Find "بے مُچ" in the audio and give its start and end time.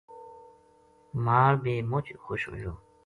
1.63-2.05